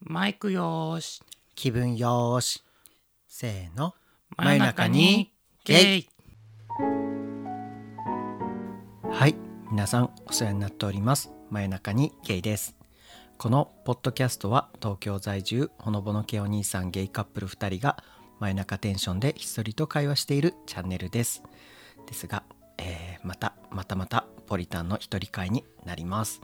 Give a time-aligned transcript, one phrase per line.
[0.00, 1.20] マイクよーし。
[1.56, 2.62] 気分よーし。
[3.26, 3.94] せーの。
[4.36, 5.32] 真夜中に
[5.64, 6.08] ゲイ。
[9.10, 9.34] はい。
[9.72, 11.32] 皆さんお世話になっております。
[11.50, 12.76] 真夜中にゲイです。
[13.38, 18.02] このポッドキャストは東京在住ほのぼの系お兄さんゲイカップル2人が
[18.38, 21.42] 真夜中テンションでひっそりと会話しているチャンネルです。
[22.06, 22.44] ですが、
[22.78, 26.40] えーまたまたまたポリタンの一人会になります、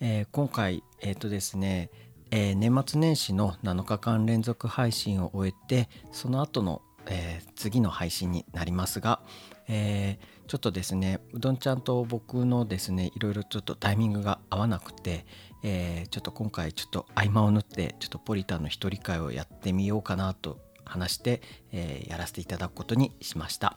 [0.00, 1.90] えー今回えっ、とですね
[2.30, 9.20] えー年末年始の7日間連続配信を終えてその後の、えー次の配信になりますが、
[9.68, 15.26] えーちょっとですねうどんちゃんと僕のですねいろいろちょっとタイミングが合わなくて、
[15.62, 23.76] えちょっと今回ちょっと合間を縫ってちょっとポリタンの一人会をやってみようかなと話して、えやらせていただくことにしました。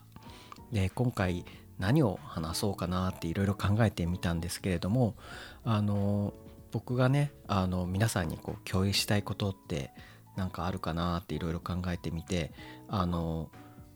[0.71, 1.43] で今回
[1.77, 5.15] 何を話そうかなっていろいろ考えてみたんですけれども
[5.65, 6.33] あの
[6.71, 9.91] 僕がねあの皆さんにこう共有したいことって
[10.35, 12.51] なんかあるかなっていろいろ考えてみて
[12.87, 13.49] あの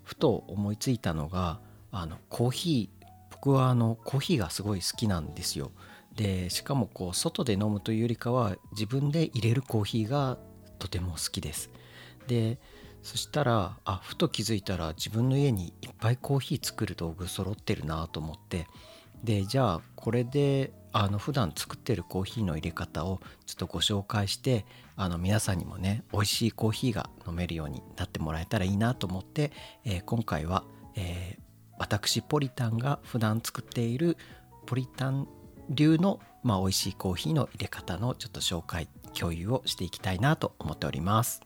[0.04, 1.60] ふと思いついたのが
[1.92, 5.72] あのコーヒー僕はあのコーヒーがすごい好きなんですよ。
[6.16, 10.38] でしかもこう外で飲むというよりかは自分で入れるコーヒーが
[10.80, 11.70] とても好きです。
[12.28, 12.60] で
[13.04, 18.68] そしたらあふと気づいたら自分の家にいっぱいコーヒー作る道具揃ってるなと思って
[19.24, 24.66] でじゃあこれであの普段作ってるコーヒーの入れ方をちょっとご紹介して
[24.96, 29.52] あの皆さんにもね美味しいコーヒーが飲めるようになってもらえたらいいなと思って、
[29.84, 30.64] えー今回は、
[30.96, 31.46] えー
[31.78, 34.16] 私ポリタンが普段作っている
[34.66, 35.28] ポリタン
[35.70, 41.42] 流の、まあ、美味しいコーヒーの入れ方のちょっと紹介共有をしていきたいなと思っております。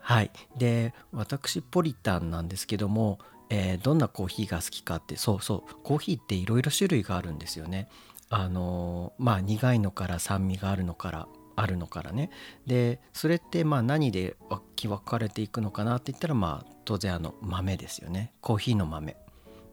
[0.00, 3.18] はい、で私ポリタンなんですけども、
[3.50, 7.88] えーどんなコーヒーが好きかってそうそうコーヒーっていろいろ種類があるんですよね。
[8.28, 12.30] あのーまあ苦いのから酸味があるのからあるのからね
[12.66, 19.16] でそれってまあ何で分き分かれていくのかなって言ったらまあ当然あの豆ですよねコーヒーの豆。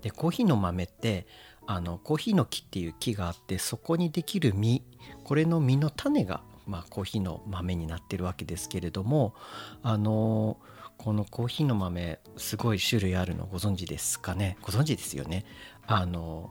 [0.02, 1.28] でコーヒーの豆って
[1.66, 4.84] あのコーヒーの木っていう木があってそこにできる実
[5.24, 9.34] これの実の種が、まあ、コーヒーの豆になってるわけですけれども
[9.82, 10.58] あの
[11.04, 14.58] このコーヒーの豆すごい種類あるのご存知ですかね？
[14.62, 15.44] ご存知ですよね？
[15.86, 16.50] あの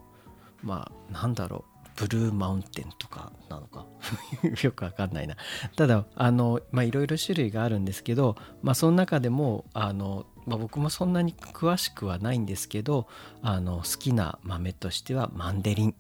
[0.63, 1.89] まあなんだろう？
[1.97, 3.87] ブルーマウンテンとかなのか？
[4.63, 5.37] よくわかんないな。
[5.75, 13.09] ただあのまあいろいろ種類があるんですけどまあその中でもあの、まあ、僕もそんなに詳しくはないんですけど
[13.41, 15.95] あの好きな豆としてはマンデリン。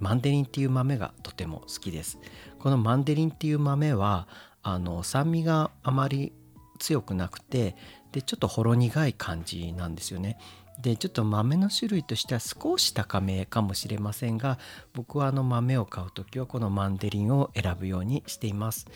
[0.00, 2.18] マンデリンっていう豆がとても好きです。
[2.58, 4.28] このマンデリンっていう豆は
[4.62, 6.32] あの酸味があまり
[6.78, 7.74] 強くなくて
[8.12, 10.38] でちょっとほろ苦い感じなんですよね。
[10.80, 14.58] でちょっと豆の種類としては少し高めかもしれませんが
[14.94, 18.86] 僕はあの豆を買う時はこのマンデリンを選ぶようにしています。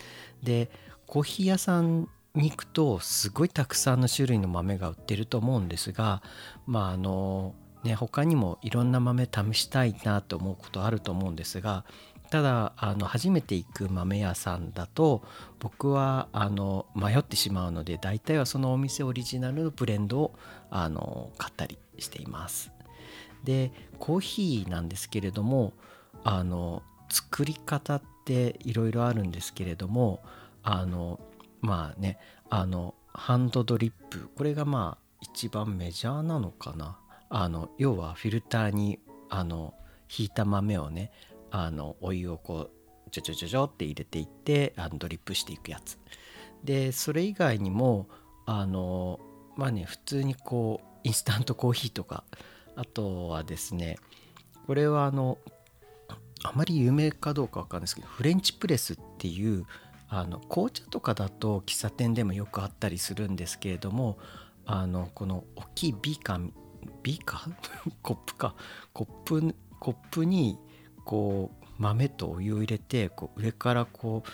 [0.41, 0.69] で
[1.07, 6.23] コーヒー屋さんに行くとすごいたくさんの種類の豆が売ってると思うんですが
[6.65, 7.53] まああの
[7.83, 11.85] ね他にもいろんな豆試したいなと思うことあると思うんですが
[12.33, 15.21] ただあの初めて行く豆屋さんだと
[15.59, 20.35] 僕はあの迷ってしまうので大体はそのお店オリジナルのブレンドを
[20.71, 22.71] あの買ったりしています。
[23.43, 25.73] でコーヒーなんですけれども
[26.23, 30.23] あの作り方っていろいろあるんですけれども
[30.63, 31.19] あの
[31.61, 32.17] まあね
[32.49, 36.97] あのハンドドリップこれがまあ一番メジャーなのかな
[37.29, 38.97] あの要はフィルターに
[39.29, 39.75] あの
[40.07, 41.11] ひいた豆をね
[41.55, 42.71] あのお湯をこ
[43.07, 45.99] うちょちょちょちょって入れていってあのドリップしていくやつ。
[46.63, 48.09] でそれ以外にも
[48.47, 49.19] あの
[49.55, 52.23] まあね普通にこうインスタントコーヒーとか
[52.75, 53.97] あとはですね
[54.65, 55.37] これはあの
[56.43, 59.65] あまり有名かどうかわかんないですけどフレンチプレスっていう
[60.09, 64.17] あの紅茶とかだと喫茶店でもよくあったりするんですけれども
[64.65, 66.49] あのこの大きいビーカー
[67.03, 67.53] ビーカー？
[68.01, 68.55] コップか。
[68.91, 70.57] コップコップに
[71.05, 74.29] こう豆とお湯を入れてこう上からこう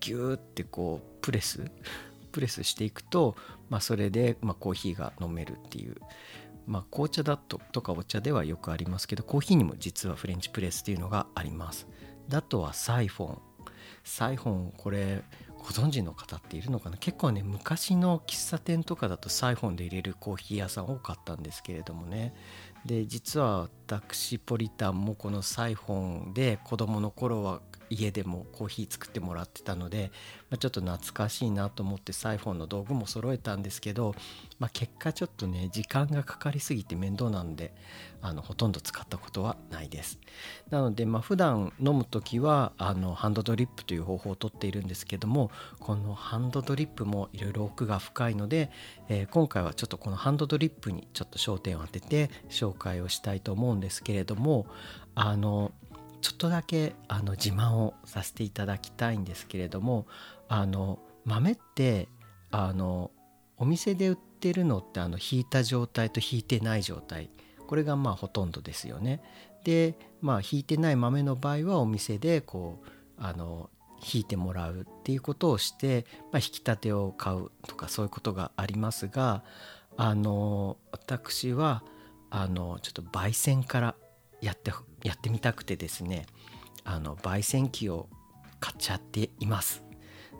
[0.00, 1.70] ギューってこうプレス
[2.32, 3.34] プレスしていくと、
[3.70, 5.96] まあ、それで、まあ、コーヒーが飲めるっていう、
[6.66, 11.86] まあ、紅茶だととかお茶ではよくありますけどコーヒーにも実はフレンチプレスっていうのがあります。
[12.28, 13.38] であとはサイフォン。
[14.04, 15.22] サイフォンこれ
[15.58, 16.96] ご存知の方っているのかな？
[16.96, 22.34] 結構ね昔の喫茶店とかだとサイフォンで入れるコーヒー屋さん多かったんですけれどもね。
[22.86, 27.60] で実は私ポリタンもこのサイフォンで子供の頃は
[27.90, 30.10] 家でもコーヒー作ってもらってたので、
[30.50, 34.14] まあ、ちょっと懐かしいなと思ってサイフォンの道具も揃えたんですけど、
[34.58, 37.74] まあ、結果ちょっとね時間がかかりすぎて面倒なので
[38.22, 40.18] あのほとんど使ったことはないです。
[40.70, 48.70] なのでまあ普段飲む時はあのハンドドリップという方法をとっているんですけどもこのハンドドリップもいろいろ奥が深いので、
[49.08, 54.66] えー、今回はちょっとこのハンドドリップにちょっと焦点を当てて紹介をしたいと思うんですけれども
[55.14, 55.72] あの
[56.20, 60.06] ちょっとだけあの自慢をさせていただきたいんですけれども
[60.48, 62.08] あの豆って
[62.50, 63.10] あの
[63.58, 67.30] お店で売ってるのってあの引いた状態と引いてない状態
[67.66, 69.20] これがまあほとんどですよね。
[69.64, 73.70] でまあ引いてない豆の場合はお店でこうあの
[74.00, 79.42] 引いてもらうっていうことをして、まあ、引き立てを買うとかそういうことがありますが
[79.96, 81.82] あの私は
[82.30, 83.94] あのちょっと焙煎から
[84.40, 84.72] やって
[85.02, 86.26] やってみたくてですね
[86.84, 88.08] あの焙煎機を
[88.60, 89.82] 買っちゃっています。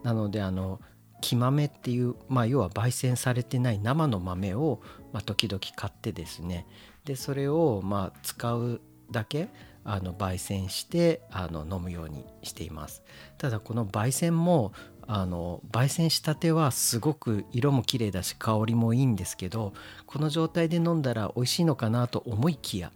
[0.02, 0.80] なのであの
[1.20, 4.80] 木豆っていう、まあ、要は焙煎されてない生の豆を、
[5.12, 6.66] まあ、時々買ってですね。
[7.04, 9.48] でそれをまあ使うだけ
[9.84, 13.02] あの焙煎してあの飲むようにしています。
[13.38, 14.72] ただこの焙煎も
[15.06, 19.72] あの焙煎したてはすごく色も綺麗だし香りもいいんですけど
[20.04, 22.90] この状態で飲んだら美味しいのかなと思いきや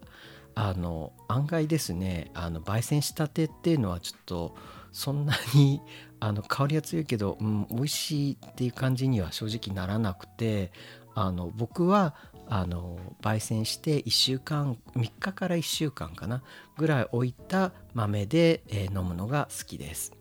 [0.54, 4.56] あの案外ですねあの焙煎したてっていうのはちょっと
[4.92, 5.80] そんなに
[6.20, 10.70] あの香りは強いけど、うん、美味しいっていう感じには正直ならなくて
[11.14, 12.14] あの僕は
[12.48, 16.42] あの焙煎して1週間3日から1週間かな
[16.76, 20.12] ぐらい置いた豆で、えー、飲むのが好きです。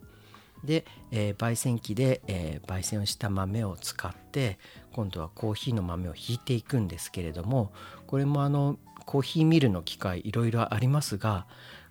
[0.64, 4.60] で、えー、焙煎機で、えー、焙煎をした豆を使って
[4.92, 7.72] 今度はコーヒーの豆をひいていくんですけれども
[8.08, 8.78] これもあの
[9.09, 11.47] コーヒーミルの機械いろいろありますが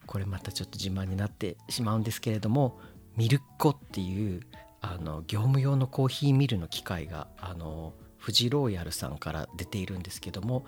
[0.07, 2.79] これまたちょっと自慢になってしまうんですけれども
[3.17, 4.43] ミルッコっていう
[4.81, 10.65] あの業務用のコーヒーミルの機械があのフジローヤルさんから出ているんですけども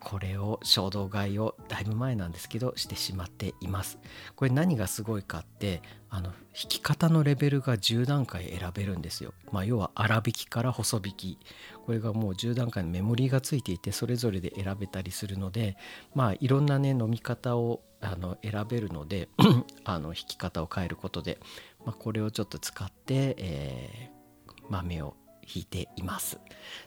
[0.00, 4.00] これを衝動買いをだいぶ前なんですけどしてしまっています。
[4.34, 5.82] これ何がすごいかって
[6.14, 9.32] あの引き方のレベルが10段階選べるんですよ。
[9.50, 11.38] まあ要は粗挽きから細引き。
[11.86, 15.76] これがもう10段階のメモリーがついていてそれぞれで選べたりするので
[16.14, 19.30] まあいろんなね飲み方をあの選べるので
[19.84, 21.38] あの引き方を変えることで、
[21.84, 26.38] まあ、これをちょっと使って、えー、豆を引いています。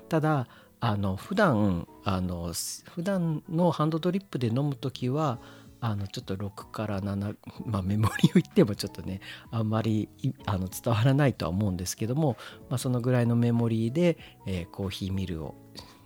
[0.08, 0.48] ただ
[0.80, 2.54] あの普段あの
[2.94, 5.40] 普段のハンドドリップで飲む時は
[5.88, 9.22] あのちょっと6から7、 まあ、メモリを言ってもちょっとね
[9.52, 10.10] あんまり
[10.48, 12.38] あの伝わらないとは思うんですけども、
[12.70, 14.18] まあ、そのぐらいのメモリーで、
[14.48, 15.54] えー、コーヒーミルを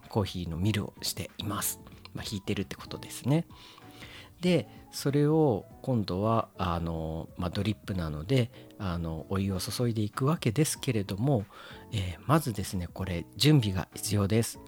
[0.09, 1.79] コーヒーのミルをしています、
[2.13, 3.45] まあ、引いてるってことですね。
[4.41, 11.45] でそれを今度はあの、まあ、ドリップなのであのお湯を注いでいくわけですけれども、
[11.91, 14.59] えー、まずですねこれ準備が必要です。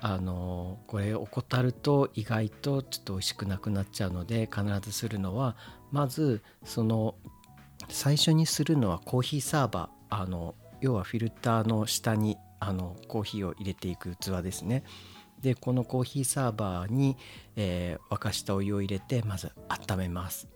[0.00, 5.56] あのこれ怠ると意外とちょっと美味しくなくなっちゃうので必ずするのは
[5.92, 7.14] まずその
[7.88, 10.00] 最初にするのはコーヒーサーバー。
[10.10, 14.82] あの要はフィルターの下にあのコーヒーを入れていく器ですね。
[15.40, 17.16] でこのコーヒーサーバーに、
[17.56, 20.48] えー、沸かしたお湯を入れてまず温めます。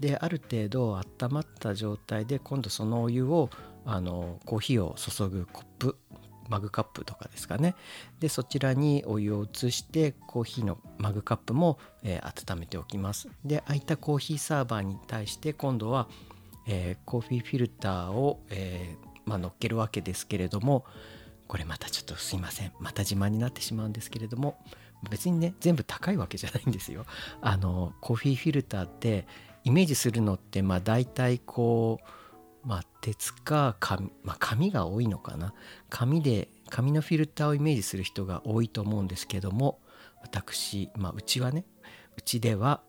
[0.00, 3.48] である程度温まった状態で今度そのお湯を
[3.84, 5.96] あのコーヒーを注ぐコップ。
[6.48, 7.74] マグカップとかですかね。
[8.20, 13.28] でそちらにお湯を移してコーヒーのマグカップも、えー、温めておきます。
[13.44, 16.08] で空いたコーヒーサーバーに対して今度は、
[16.66, 20.84] えー、コーヒーフィルターを、えー、まあ、乗っけるわけですけれども
[21.48, 22.72] これまたちょっとすいません。
[22.80, 24.58] また自慢になってしまうんですけれども
[25.10, 27.06] 別にね全部高いわけじゃないんですよ。
[27.40, 29.26] あのコーヒーフィルターって
[29.64, 32.08] イメージするのってまあ大体こう
[32.66, 35.54] まあ、鉄か紙,、まあ、紙が多いのかな。
[35.88, 39.78] 紙で紙のフィルターをイメージする人が多いと思うんですけども
[40.20, 41.64] 私、まあ、うちはね
[42.18, 42.80] うちでは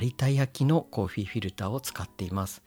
[0.00, 2.62] 有田焼のコーヒーフィルターを使っています。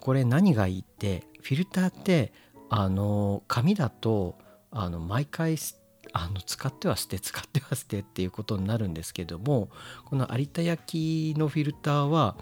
[0.00, 2.32] これ何がいいってフィルターって
[2.70, 4.38] あの紙だと
[4.70, 5.56] あの毎回
[6.12, 9.68] あの使っては捨て使っては捨てっていうことになるんですけども
[10.06, 12.36] この有田焼のフィルターは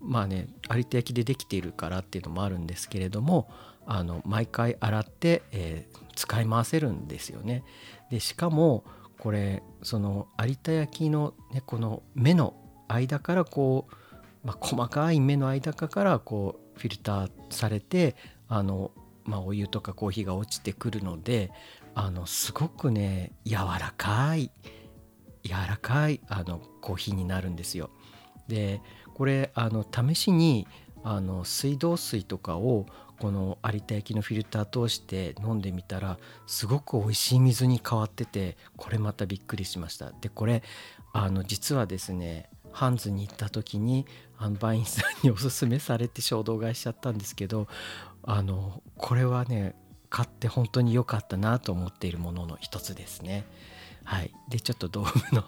[0.00, 3.50] まあね有田焼でできているからっていうのもあるんですけれども
[3.86, 7.64] あの毎回洗って、えー、使い回せるんですよね。
[8.10, 8.84] でしかも
[9.18, 12.54] これその有田焼の、ね、この目の
[12.88, 18.16] 間からこう、まあ、細かい目の間からこうフィルターされて
[18.48, 18.92] あの、
[19.24, 21.52] まあ、お湯とかコーヒーが落ちてくるので
[21.94, 24.50] あのすごくね柔らかい
[25.42, 27.90] 柔らかいあのコーヒーになるんですよ。
[28.48, 28.80] で
[29.20, 30.66] これあの試しに
[31.04, 32.86] あの水道水とかを
[33.18, 40.62] この有田焼のフィルター通して飲んでみたらすごく美味しい水に変わっててこれまたびっくりしましたでこれ
[41.12, 44.06] あの実はですねハンズに行った時に
[44.38, 47.68] 販売員さんにおすすめされて衝動買いしちゃったんですけど
[48.22, 49.76] あのこれはね
[50.08, 53.44] 買って本当に良かったなと思っているものの一つですね。
[54.10, 55.44] はい、でちょっと道具の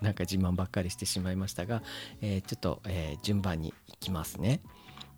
[0.00, 1.80] なんか自慢ばっかりしてしまいましたが、
[2.20, 4.62] えー、ちょっと、えー、順番にいきますね。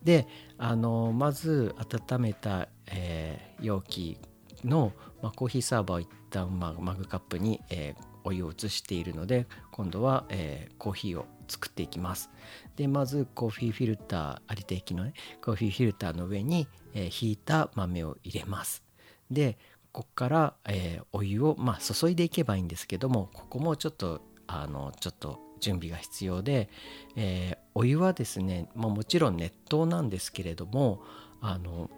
[0.04, 4.18] であのまず温めた、えー、容器
[4.62, 12.28] の、まあ、コーヒーサーバーを一旦、まあ、マグカップに、えー、お湯を移しているので今度は、えー、コーヒーを作っていきます。
[12.76, 18.82] でまずコーヒーフィルター有田液のねコーヒーフィルターの上に、えー、ひいた豆を入れます。
[19.30, 19.56] で
[19.92, 26.68] ここから、えー、お湯を、まあ、注いでいけばいいんですけどもここもちょっとあのちょっと準備が必要で、
[27.16, 31.02] えー、お湯はですね、まあ、もちろん熱湯なんですけれども
[31.40, 31.90] あの、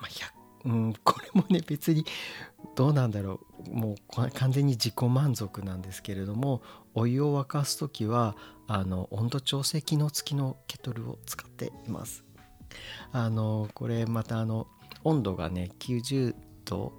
[0.00, 2.04] まあ、うん、これもね別に
[2.74, 6.62] どうなんだろうもう完全に自己満足なんですけれども
[6.94, 12.24] お湯を沸かす時はあの温度調整機能付きのケトルを使っています。
[13.12, 14.66] あのこれまたあの
[15.04, 16.92] 温度がね90度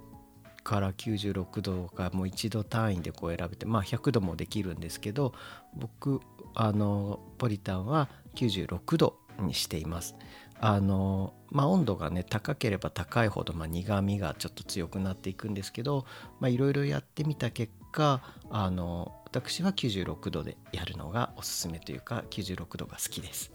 [0.64, 5.34] から96度かもう1度単位でこう選べてまあ100度もできるんですけど
[5.76, 6.20] 僕
[6.54, 10.16] あのポリタンは96度にしています。
[10.60, 16.06] あのまあ、温度がね高ければ高いほど、まあ、苦みがちょっと強くなっていくんですけど
[16.42, 23.52] いろいろやってみた結果あの私は96度でやるのがおすすめというか96度が好きです。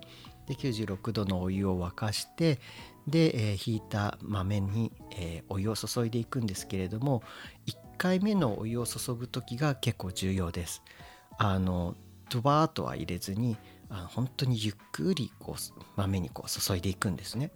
[0.48, 2.60] で96度のお湯を沸かして
[3.08, 7.24] で、えー、引いた豆に、えー、お湯を注いでいくんですけれども
[7.68, 10.84] 1回目のお湯を注ぐ時が結構重要です。
[11.38, 11.96] あの
[12.30, 13.58] ドバーとは入れずに
[13.90, 17.52] あの本当にゆっくりこう豆にこう注いでいくんですね。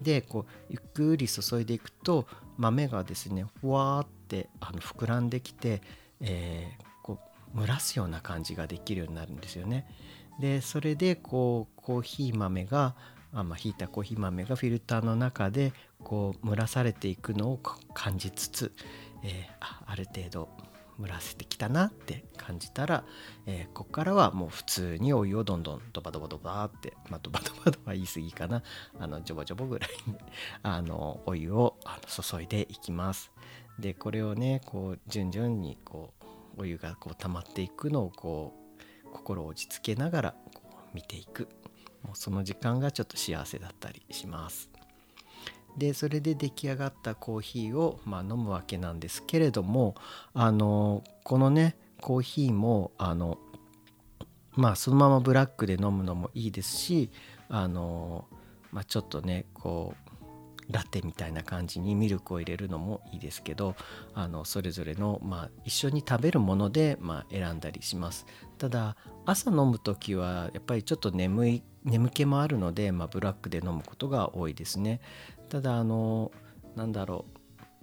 [0.00, 5.82] でこうゆっくり注いでいくと豆がですねふわーってあの膨らんできて、
[6.20, 7.18] えー、こ
[7.54, 9.86] う蒸らすような感じができるようになるんですよね。
[10.40, 12.94] でそれでこうコーヒー豆が
[13.34, 15.72] あまあ、ひいたコーヒー豆がフィルターの中で
[16.02, 17.60] こう蒸らされていくのを
[17.92, 18.72] 感じつつ、
[19.24, 20.48] えー、あある程度
[21.00, 23.04] 蒸らせてきたなって感じたら、
[23.46, 28.62] えー、ここからはもう普通にお湯をどんどんドバドバドバって、まあ、ドバドバドバ言い過ぎかな。
[28.98, 30.16] あのジョボジョボぐらいに
[30.62, 33.32] あのお湯をあの注いでいきます。
[33.78, 36.14] でこれをねこう順々にこ
[36.56, 38.54] うお湯がこう溜まっていくのをこ
[39.06, 40.62] う心を落ち着けながらこ
[40.92, 41.48] う見ていく。
[42.04, 44.70] もうその時間がちょっと幸せだったりします。
[45.76, 49.96] でそれで出来上がったコーヒーを、まあ、飲むわけなんですけれども
[50.32, 53.38] あのこのねコーヒーもあの
[54.52, 57.10] まあそのままブラックで飲むのもいいですし
[57.48, 58.26] あの、
[58.70, 60.04] まあ、ちょっとねこう
[60.72, 63.74] ラテみたいな感じにミルクを入れるのもいいですけど
[64.14, 68.26] あのそれぞれの、まあ、一緒に食べるもので、まあ、選んだりします。
[68.58, 68.96] ただ
[69.26, 75.00] 朝飲む時はやっぱりちょっと眠い眠気もあるので、まあ、ブラックで飲むことが多いですね。
[75.48, 76.32] ただあの
[76.76, 77.34] なんだろう。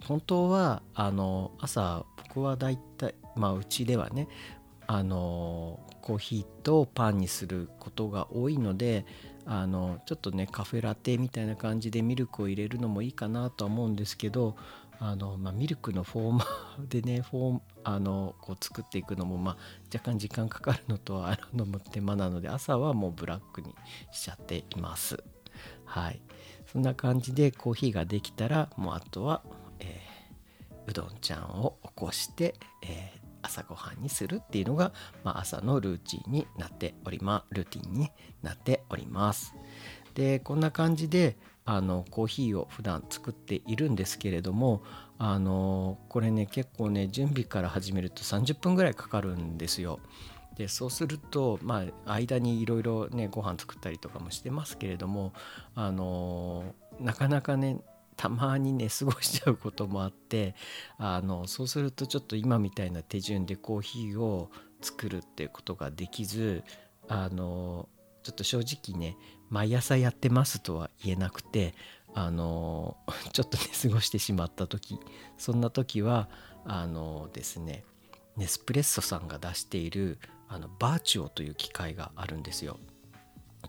[0.04, 4.28] 本当はあの朝僕はだいたいまあうちではね
[4.86, 9.06] あのコーヒーとパンにすることが多いので
[9.46, 14.56] あのちょっとねカフェラテみたいな感じでミルクを入れるのもいいかなとは思うんですけど
[15.04, 19.56] あの、まあ、ミルクのフォーマー でねフォーあのこう作っていくのも、まあ、
[19.92, 23.74] 若干時間かかるのとあのも手間なので朝はもうブラックに
[24.12, 25.22] しちゃっています。
[25.84, 26.22] はい
[26.66, 29.42] そんな感じでコーヒーができたらもうあとは、
[29.80, 34.92] えー、うどんちゃんを起こして、えー、朝ごはんにするっていうのが、
[35.22, 38.10] まあ、朝のルーチンになっておりますルーティンに
[38.42, 39.54] なっております
[40.14, 44.82] でこんな感じであのコーヒーを普段作っているんですけれども
[45.18, 50.00] あのこれね結構ね準備から始めると30分ぐらいかかるんですよ。
[50.56, 55.32] でそうするとまあ間にいろいろねご飯作ったりとかもしてますけれども
[55.74, 57.78] あのなかなかね
[58.16, 60.54] たまにね過ごしちゃうこともあって
[60.98, 64.50] あのそうするとちょっと今みたいな手順でコーヒーを
[64.82, 66.64] 作るっていうことができず
[67.08, 67.88] あの
[68.22, 69.16] ちょっと正直ね
[69.50, 71.74] 毎朝やってますとは言えなくて
[72.14, 72.96] あの
[73.32, 74.98] ちょっとね過ごしてしまった時
[75.38, 76.28] そんな時は
[76.64, 77.84] あのですね
[78.36, 82.78] ネスプレッソさんが出しているあのバーチュオという機械があるんですよ。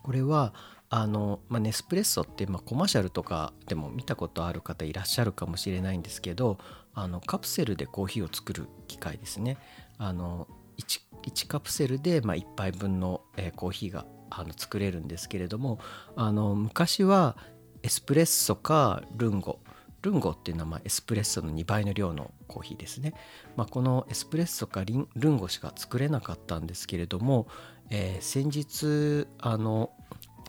[0.01, 0.53] これは
[0.89, 6.57] あの、まあ、ネスプレッソって、まあ、コマーシャルとかでも見たことある方いらっしゃるかもしれないんですけど
[6.93, 9.57] あのカプセルでコーヒーを作る機械ですね。
[9.97, 14.05] あの 1, 1カプセルで、まあ、1杯分の、えー、コーヒーが
[14.37, 15.79] あの作れるんですけれども
[16.15, 17.37] あの昔は
[17.81, 19.59] エスプレッソかルンゴ。
[20.01, 23.13] ルンゴっていうのはまエスプレッソの2倍の量のコーヒーですね、
[23.55, 27.47] まあ、このエスプレッソかルンゴしか作れなかったんですけれども、
[27.89, 29.91] えー、先日あの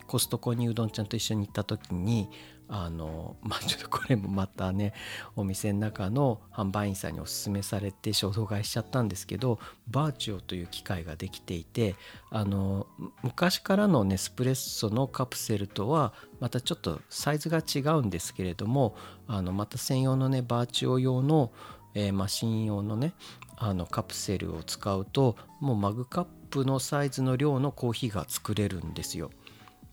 [0.07, 2.29] コストコにうどんちゃんと一緒に行った時に
[2.67, 4.93] あの まあちょっとこれもまたね
[5.35, 11.95] お店の中の販売員さんにおすすめされて衝動買いしちゃったんですけどバーチオという機械ができていて
[12.31, 12.87] あの
[13.23, 18.95] 昔からのネスプレッソのカプセルとはまたちょっとサイズが違うんですけれども
[19.27, 21.51] あのまた専用のねバーチオ用の、
[21.93, 23.13] えー、マシン用のね
[23.57, 29.31] あのカプセルを使うともうマグカップのサイズの量のコーヒーが作れるんですよ。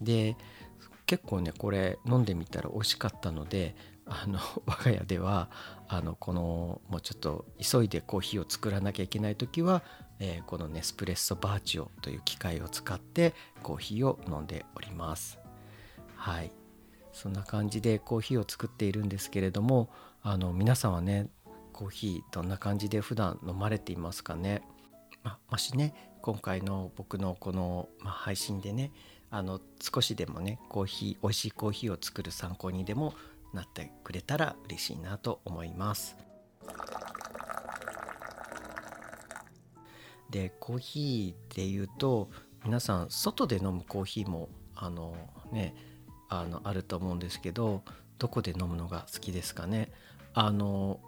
[0.00, 0.36] で
[1.12, 3.76] 結構ねこれ飲んでみたら美味しかったので
[4.06, 5.50] あの 我が家では
[5.86, 9.82] あのこのもうちょっと急いでコーヒーを作らなきゃいけない時は、
[10.20, 15.38] えー、このネスプレッソバーチオという機械を使ってコーヒーを飲んでおります。
[16.16, 16.50] はい。
[17.12, 19.90] そんな感じでコーヒーを作っているんですけれども
[20.22, 21.28] あの皆さんはね
[21.74, 24.62] コーヒーどんな感じで普段飲まれていますかね、
[25.22, 28.92] まもしね今回の僕のこの、ま配信でね
[29.34, 33.14] あの少しでもねコーヒー美味しいコーヒーを作る参考にでも
[33.54, 36.16] なってくれたら嬉しいなと思います。
[40.28, 42.30] でコーヒーで言うと
[42.64, 45.14] 皆さん外で飲むコーヒーもあの
[45.50, 45.74] ね
[46.28, 47.82] あのあると思うんですけど
[48.18, 49.90] どこで飲むのが好きですかね？
[50.34, 51.00] あの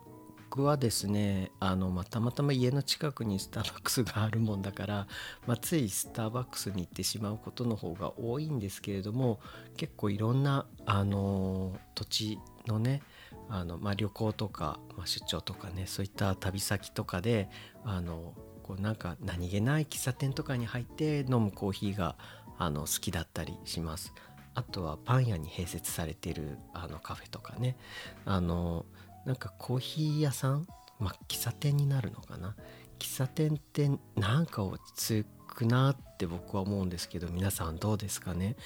[0.54, 5.08] 僕はですねあの、まあ、たまたま家の近くにスターバックスがあるもんだから、
[5.49, 9.40] まあ、ついスターバックスに行ってしまうことの方が多いんですけれども
[9.76, 13.02] 結構いろんなあの土地のね
[13.49, 17.49] あの、まあ、旅行とか、まあ、出張とかねそういった旅先とかで
[17.84, 18.32] あの
[18.62, 22.14] こうなんか何気ない喫茶店とかに入って飲むコーヒーが
[22.58, 24.14] あの好きだったりします。
[24.54, 27.76] あとはパン屋に併設されているあのカフェとかね
[28.25, 28.87] あの
[29.24, 30.66] なんかコーヒー屋さん？
[30.98, 32.54] まあ喫茶店になるのかな？
[32.98, 38.56] 喫茶店ってなんか落ち着くなって僕は思うんですけど皆さんどうですかね？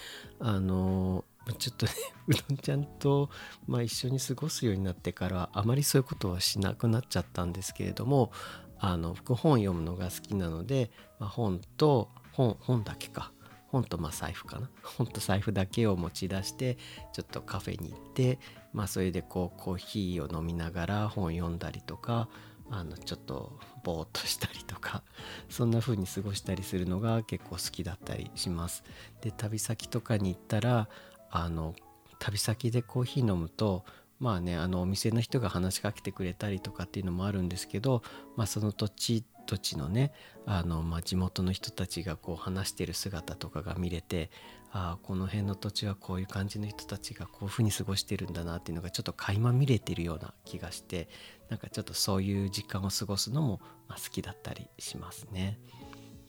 [0.41, 1.25] あの
[1.59, 1.93] ちょっとね
[2.29, 3.31] うどんちゃんと、
[3.67, 8.33] まあ、一緒に過ごすようになってからあまりそういうことはしなくなっちゃったんですけれども
[8.79, 13.33] あの僕本読むのが好きなので、まあ、本と本本だけか。
[13.69, 16.77] 本とまあ財布かな 本と財布だけを持ち出して
[17.13, 18.39] ちょっとカフェに行って
[18.73, 22.29] まあそれでこうコーヒーを飲みながら本読んだりとか
[22.71, 25.03] あのちょっとぼーっとしたりとか
[25.49, 28.85] そんな風に過ごしたりするのが結構好きだったりします。
[29.21, 30.89] で旅先とかに行ったら
[31.31, 31.75] あの
[32.19, 33.85] 旅先でコーヒー飲むと
[34.19, 38.03] まあねあのお店の人が話しかけてくれたりとかっていうのもあるんですけど、
[38.37, 40.13] まあ、その土地土地のね
[40.45, 44.31] あの、まあ、地元の人たちがこう話してる姿とかが見れて
[44.71, 51.09] あこの辺の土地はこういう感じの人たちがこういうふうに過ごしてるんだなっていうのがちょっと垣間見れてるような気がして
[51.49, 55.59] なんかちょっとそういう時間を過ごすのも、ま好きだったりしますね。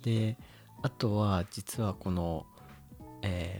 [0.01, 0.37] で
[0.81, 2.45] あとは実はこの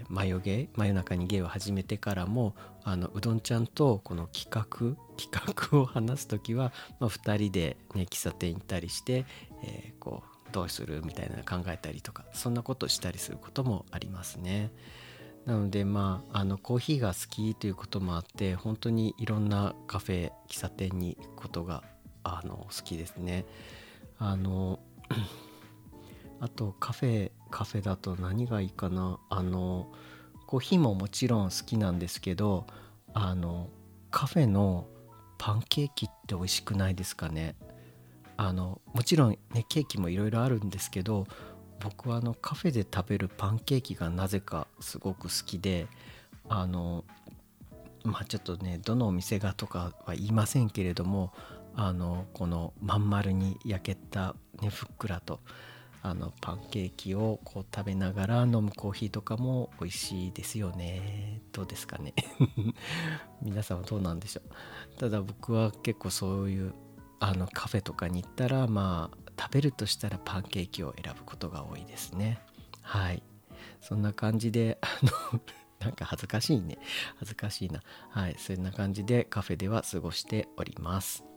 [0.10, 9.26] 真夜中に芸を始めてからもあのうどんちゃんとこの企画企画を話す時は、まあ、2人で、ね、喫茶店行ったりして、
[9.63, 14.72] えー、こうどうするみたいな考えたりとかそんなことしたりすることもありますね。
[15.45, 21.84] なのでまああのコーヒーが好きということもあって本当にいろんなカフェ喫茶店に行くことが
[22.24, 23.45] あの好きですね。
[24.17, 24.80] あの
[26.39, 29.19] あとカフェカフェだと何がいいかな。
[29.30, 29.91] あの
[30.47, 32.65] コーヒーももちろん好きなんですけど
[33.13, 33.69] あの
[34.10, 34.88] カフェの
[35.38, 37.56] パンケーキって美味しくないですかね。
[38.38, 41.28] あのもちろんねケーキもいろいろあるんですけど
[41.82, 45.88] 僕はあのカフェで食べるパンケーキがなぜかすごく好きで
[46.47, 47.04] あの
[48.04, 51.34] まあちょっとねどのお店がとかは言いませんけれども
[51.75, 55.41] あのこのまん丸に焼けたねふっくらと
[56.01, 61.41] あのパンケーキをこう食べながら飲むコーヒーとかも美味しいですよね。
[61.51, 62.13] どうですかね。
[63.41, 64.99] 皆さんはどうなんでしょう。
[64.99, 66.73] ただ僕は結構そういう
[67.19, 72.39] あのカフェとかに行ったらまあ食べるとしたらパンケーキを選ぶことが多いですね。
[72.81, 73.21] はい。
[73.81, 74.88] そんな感じで あ
[75.31, 75.41] の
[75.79, 76.77] なんか恥ずかしいね。
[77.17, 77.81] 恥ずかしいな。
[78.09, 78.35] はい。
[78.38, 81.29] そんな感じでカフェでは過ごしております。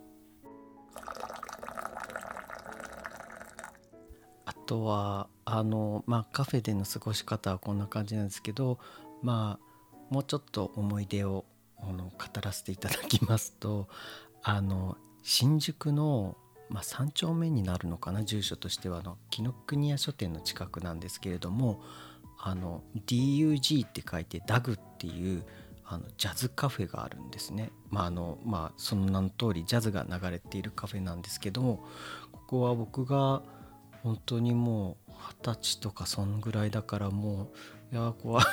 [4.73, 8.79] とはあのまあカフェでの過ごし方はこんな感じなんですけど
[9.23, 11.45] まあもうちょっと思い出を
[11.79, 13.87] あの語らせていただきますと
[14.43, 16.39] あの新宿の、
[16.71, 21.83] まあ、3丁目になるのかな住所としてはあの紀ノ国屋書店の近くなんですけれども
[22.41, 25.45] あの DUG って書いてダグっていう
[25.85, 27.73] あのジャズカフェがあるんですね。
[27.91, 31.85] まああのまあ、その名の通りジャズが流れているカフェなんですけども
[32.33, 33.43] ここは僕が
[34.03, 35.13] 本当にもう
[35.45, 37.51] 二十歳とかそんぐらいだからも
[37.93, 38.45] ういや怖い。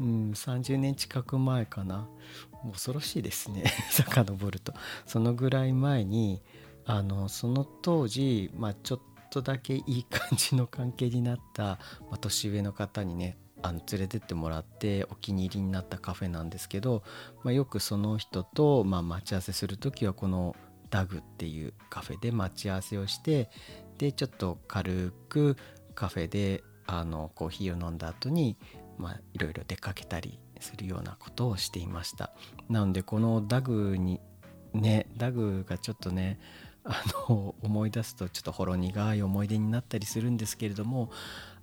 [0.00, 2.08] うん、30年近く前かな。
[2.72, 3.64] 恐ろしいですね。
[3.90, 4.72] 遡ると。
[5.06, 6.42] そのぐらい前に
[6.86, 11.78] あのその当時、まあ、ちょっとだけいい感じの関係になった、ま
[12.12, 17.02] あ、年上の方にねあの連れてってもらってお気に入りになったカフェなんですけど、
[17.44, 20.56] まあ、よくその人と、ま、待ち合わせする時はこの
[20.88, 23.50] ダグっていうカフェで待ち合わせをして
[24.00, 25.58] でちょっと軽く
[25.94, 28.56] カフェであのコーヒーを飲んだ後に
[28.96, 32.32] まあいろいろ出かけたりするようなことをしていました。
[32.70, 34.18] なのでこのダグに
[34.72, 36.40] ねダグがちょっとね
[36.82, 41.10] あの思い出すとちょっとほろ苦い思い出になったりするんですけれども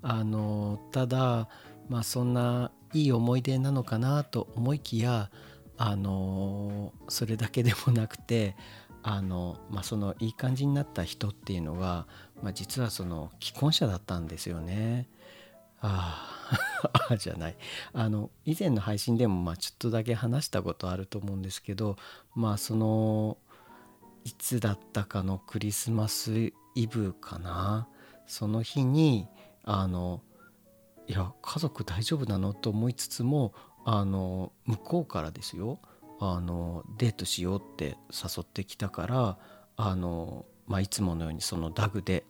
[0.03, 1.49] あのただ
[1.89, 5.31] まあそんないい思い出なのかなと思いきや
[5.75, 8.55] あのそれだけでもなくて
[9.09, 12.07] あの、まあ、そのいい感じになった人っていうのが、
[12.41, 15.07] まあ、実はその既婚者だったんですよね。
[15.79, 16.49] あ
[17.09, 17.57] あじゃない。
[17.93, 21.97] あの以前の配信でもまあちょっとだけ話したことあると思うんですけど
[22.35, 23.37] まあその
[24.23, 27.87] いつだったかのクリスマスイブかな。
[28.25, 29.27] その日に
[29.63, 30.21] あの
[31.07, 33.53] いや家族大丈夫なのと思いつつも
[33.85, 35.79] あの向こうからですよ。
[36.19, 39.37] あのデートしようって誘ってきたから
[39.77, 42.25] あの、まあ、いつものようにそのダグで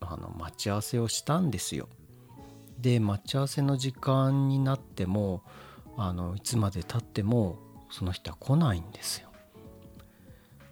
[0.00, 1.88] あの待ち合わせをしたんですよ。
[2.78, 5.42] で待ち合わせの時間になっても
[5.96, 7.58] あのいつまでたっても
[7.90, 9.28] その人は来ないんですよ。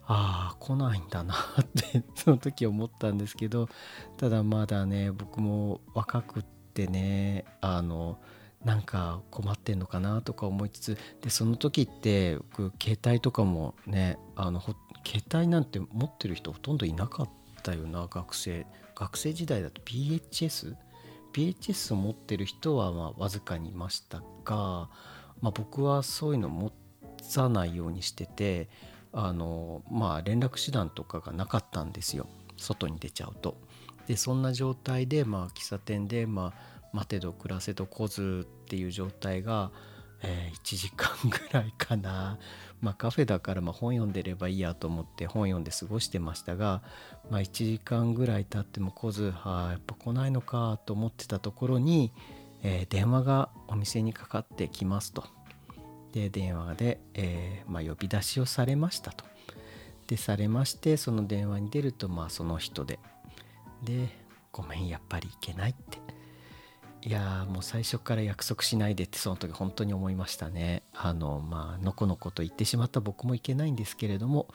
[0.09, 3.69] ああ来ないんだなって その時思ったんですけど
[4.17, 8.19] ただまだね僕も若くってねあの
[8.65, 14.61] なんか困ってんのかなとか思いつつでその時って僕携帯とかもねあの
[15.07, 17.29] 携帯なんて持ってる人ほとんどいなかっ
[17.63, 18.67] たよな学生
[18.97, 20.75] 学生時代だと PHS
[21.33, 24.89] PHS を持ってる人はまあわずかにいましたが、
[25.41, 26.73] まあ、僕はそういうの持
[27.35, 28.69] たないようにしてて
[29.13, 33.57] あのまあ連絡手段とかがなかったんですよ外に出ちゃうと。
[34.07, 39.71] でそんな状態でまあ喫茶店でまあ待てど暮らせど来ずっていう状態が、
[40.23, 42.39] えー、1時間ぐらいかな。
[42.81, 46.83] まあ、カフェだからま本読んでればいいやと思って本読んで過ごしてましたが、
[47.31, 52.13] まあ、1時間ぐらい経っても来ずはあやっぱ来ないのかと思ってたところに、
[52.63, 55.25] えー、電話がお店にかかってきますと。
[56.13, 59.25] で電話で、えー、まあ、呼び出しをされましたと。
[60.07, 62.99] でされましてその電話に出るとまあその人で
[63.83, 64.09] で
[64.53, 65.99] 「ごめんやっぱり行けない」って
[67.07, 70.83] いやもう最初から約束しないでってその時本当に思いましたね。
[70.93, 74.49] あのまあのこのこと言ってしまった僕もいけないんですけれども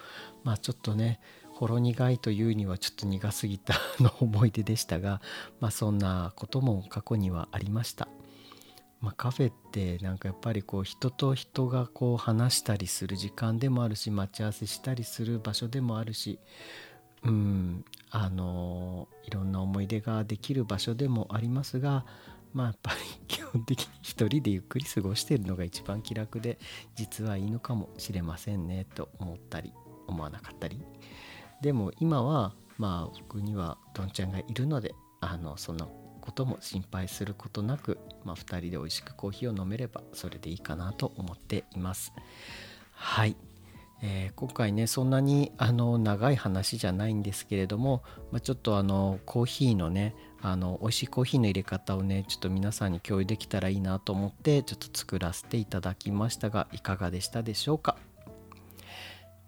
[0.44, 1.22] まあちょっとね
[1.54, 5.22] ほろ苦いというにはちょっと苦すぎたの思い出でしたが
[5.62, 8.10] まあそんなことも過去にはありました。
[9.00, 16.38] まあ、カフェってなんかやっぱりこう人と人がこう話したりする時間でもあるし待ち合わせしたりする場所でもあるし
[17.24, 22.06] うんあのいろんな思い出ができる場所でもありますが
[22.54, 26.60] まあやっぱり基本的に一人でゆっくり過ごしているのが一番気楽で
[26.96, 29.74] 実はいいのかもしれませんねと思ったり
[30.08, 30.82] 思わなかったり。
[31.62, 42.14] でも今はまあ僕にはどんちゃんがいるのであのそのことも心配することなく、まあ、2人で美味しくコーヒーを飲めればそれでいいかなと思っています。
[42.94, 43.36] はい、
[44.04, 57.96] えー、今回ねそんなにあの長い話じゃないんですけれども、まあ、ちょっとあのコーヒーのねあの美味しいコーヒーの入れ方をねちょっと皆さんに共有できたらいいなと思ってちょっと作らせていただきましたがいかがでしたでしょうか？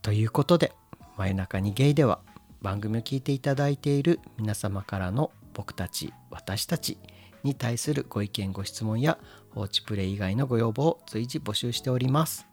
[0.03, 0.71] ということで
[1.17, 2.19] 「真夜中にゲイ」では
[2.61, 6.99] 番組を聞いていただいている皆様からの僕たち私たち
[7.43, 9.17] に対するご意見ご質問や
[9.49, 12.52] 放置プレイ以外のご要望を随時募集しております。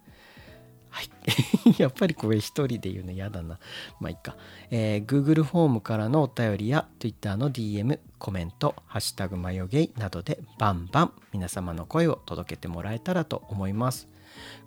[0.90, 1.10] はい。
[1.78, 3.58] やっぱりこれ一人で言うの嫌だな。
[4.00, 4.36] まあいいか。
[4.70, 14.08] えー、Google フォームからのお便りや Twitter の DM、コメント、ハッシュタグマヨゲイなどでバンバン皆様の声を届けてもらえたらと思います。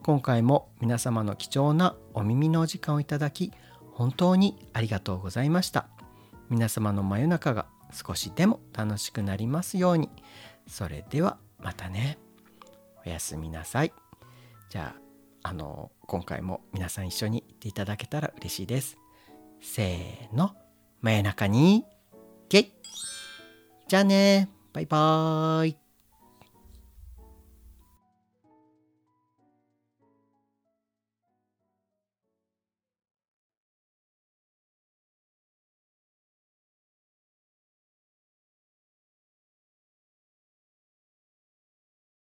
[0.01, 3.51] 今回も皆様の貴重なお耳のお時間をいただき、
[3.91, 5.87] 本当にありがとうございました。
[6.49, 10.09] 皆様の真夜中が少しでも楽しくなりますように。
[10.67, 12.17] それではまたね。
[13.05, 13.93] おやすみなさい。
[14.69, 15.02] じゃあ
[15.43, 18.97] あの今回も皆さん一緒に行っていただけたら嬉しいです。
[19.61, 20.55] せーの、
[21.01, 21.85] 真夜中に、
[22.49, 22.71] ゲイ
[23.87, 25.82] じゃあねバイバーイ。